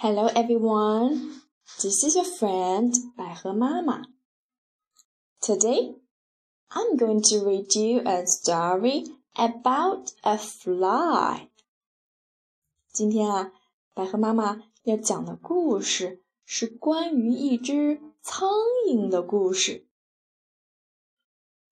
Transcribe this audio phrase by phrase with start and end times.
[0.00, 1.40] Hello everyone,
[1.82, 4.02] this is your friend 百合妈妈.
[5.40, 5.96] Today,
[6.68, 11.48] I'm going to read you a story about a fly.
[12.92, 13.52] 今天啊，
[13.94, 18.50] 百合妈妈要讲的故事是关于一只苍
[18.88, 19.86] 蝇的故事。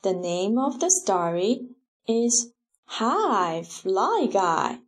[0.00, 1.74] The name of the story
[2.06, 2.52] is
[2.86, 4.80] Hi, Fly Guy.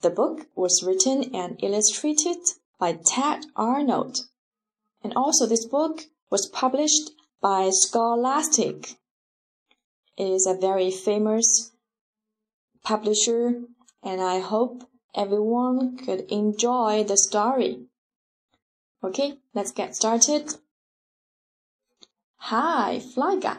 [0.00, 2.38] The book was written and illustrated
[2.78, 4.28] by Tedd Arnold,
[5.02, 8.96] and also this book was published by Scholastic.
[10.16, 11.72] It is a very famous
[12.84, 13.64] publisher,
[14.02, 17.86] and I hope everyone could enjoy the story.
[19.02, 20.54] Okay, let's get started.
[22.36, 23.58] Hi, Fly Guy.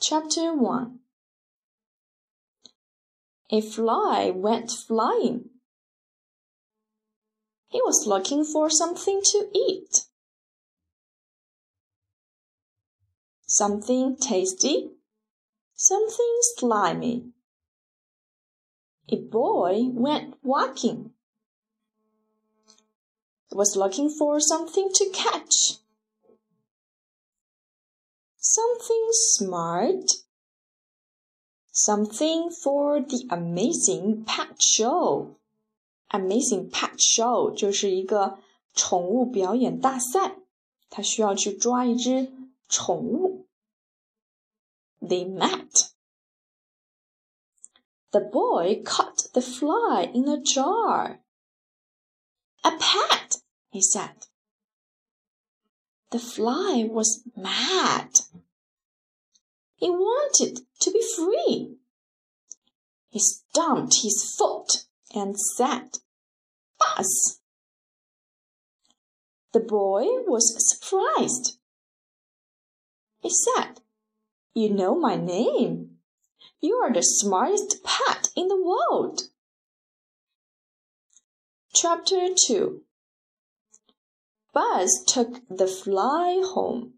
[0.00, 0.98] Chapter 1
[3.50, 5.50] a fly went flying.
[7.68, 10.04] He was looking for something to eat.
[13.46, 14.90] Something tasty,
[15.74, 17.30] something slimy.
[19.10, 21.12] A boy went walking.
[23.48, 25.78] He was looking for something to catch.
[28.36, 30.10] Something smart,
[31.77, 35.35] something for the amazing pet show.
[36.11, 38.39] Amazing pet show 就是一个
[38.73, 40.37] 宠物表演大赛，
[40.89, 42.31] 他需要去抓一只
[42.69, 43.47] 宠物。
[45.01, 45.89] They met.
[48.11, 51.19] The boy caught the fly in a jar.
[52.61, 54.27] A pet, he said.
[56.11, 58.21] The fly was mad.
[59.78, 61.76] He wanted to be free.
[63.10, 66.00] He stamped his foot and said,
[66.78, 67.40] Buzz!
[69.52, 71.58] The boy was surprised.
[73.20, 73.80] He said,
[74.52, 75.98] You know my name.
[76.60, 79.22] You are the smartest pet in the world.
[81.72, 82.82] Chapter 2
[84.52, 86.94] Buzz took the fly home.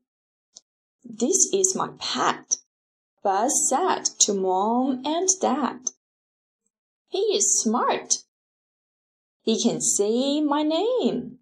[1.04, 2.56] This is my pet,
[3.22, 5.90] Buzz said to Mom and Dad.
[7.08, 8.24] He is smart.
[9.42, 11.38] He can say my name.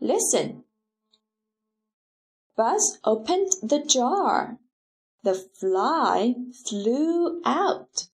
[0.00, 0.64] Listen.
[2.56, 4.58] Buzz opened the jar.
[5.22, 6.34] The fly
[6.68, 8.08] flew out.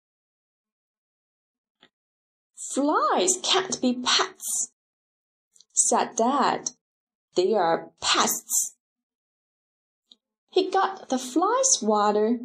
[2.55, 4.71] Flies can't be pets,
[5.71, 6.71] said Dad.
[7.35, 8.75] They are pests.
[10.49, 12.39] He got the fly swatter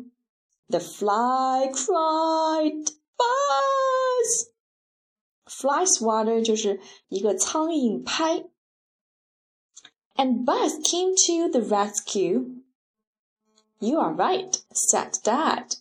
[0.72, 4.50] the fly cried, "Buzz!"
[5.48, 8.50] Fly swatter 就是一个苍蝇拍。
[10.16, 12.64] And Buzz came to the rescue.
[13.80, 15.76] You are right, said Dad.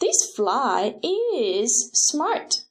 [0.00, 2.64] This fly is smart.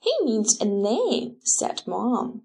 [0.00, 2.42] He needs a name, said Mom.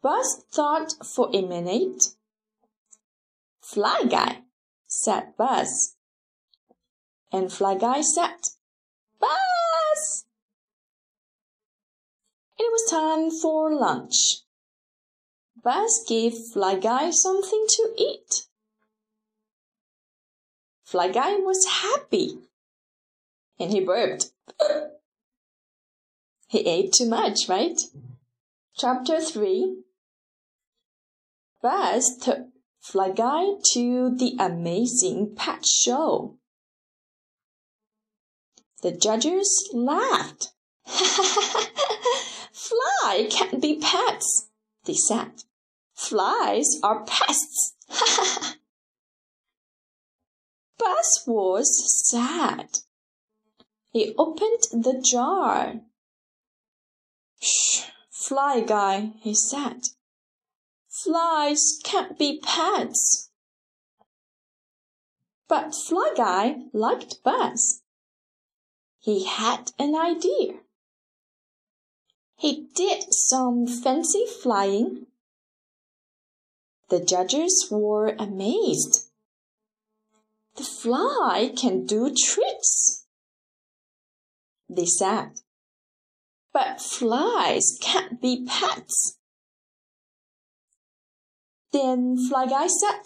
[0.00, 2.14] Buzz thought for a minute.
[3.63, 4.39] Fly Guy,
[4.87, 5.95] said Buzz.
[7.31, 8.35] And Fly Guy said,
[9.19, 10.25] Buzz!
[12.59, 14.41] It was time for lunch.
[15.63, 18.47] Buzz gave Fly Guy something to eat.
[20.83, 22.39] Fly Guy was happy.
[23.57, 24.31] And he burped.
[26.47, 27.79] he ate too much, right?
[28.75, 29.83] Chapter 3
[31.61, 32.52] Buzz took
[32.83, 36.35] Fly Guy to the amazing pet show.
[38.81, 40.49] The judges laughed.
[42.51, 44.49] Fly can't be pets,
[44.83, 45.45] they said.
[45.93, 47.73] Flies are pests.
[50.77, 52.79] Buzz was sad.
[53.91, 55.75] He opened the jar.
[57.39, 59.87] Shh, Fly Guy, he said.
[61.03, 63.29] Flies can't be pets.
[65.49, 67.81] But Fly Guy liked Buzz.
[68.99, 70.59] He had an idea.
[72.37, 75.07] He did some fancy flying.
[76.89, 79.09] The judges were amazed.
[80.55, 83.05] The fly can do tricks,
[84.69, 85.41] they said.
[86.53, 89.17] But flies can't be pets.
[91.73, 93.01] Then Fly Guy said,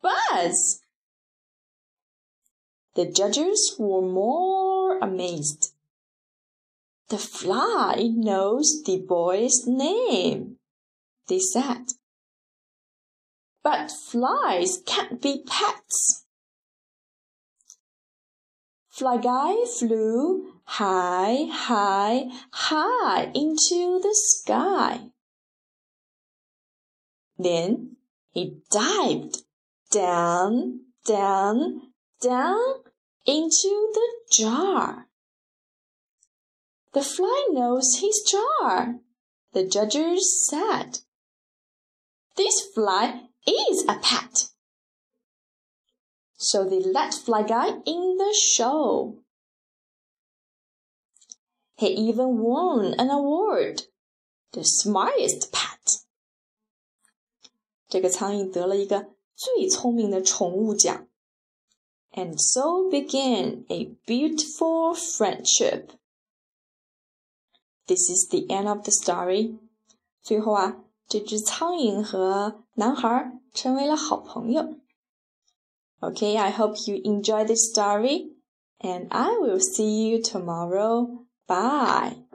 [0.00, 0.80] Buzz!
[2.94, 5.72] The judges were more amazed.
[7.08, 10.58] The fly knows the boy's name,
[11.26, 11.86] they said.
[13.64, 16.26] But flies can't be pets.
[18.88, 25.10] Fly Guy flew high, high, high into the sky.
[27.42, 27.96] Then
[28.32, 29.44] he dived
[29.90, 32.60] down, down, down
[33.24, 35.06] into the jar.
[36.92, 38.96] The fly knows his jar,
[39.54, 40.98] the judges said.
[42.36, 44.50] This fly is a pet.
[46.36, 49.18] So they let Fly Guy in the show.
[51.76, 53.84] He even won an award,
[54.52, 56.00] the smartest pet.
[57.89, 61.07] 这个苍蝇得了一个最聪明的宠物奖。
[62.11, 65.89] And so began a beautiful friendship.
[67.87, 69.57] This is the end of the story.
[70.21, 74.75] 最后啊，这只苍蝇和男孩成为了好朋友。
[75.99, 78.33] Okay, I hope you enjoy this story,
[78.79, 81.25] and I will see you tomorrow.
[81.47, 82.25] Bye.